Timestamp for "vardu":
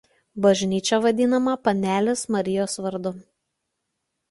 2.87-3.15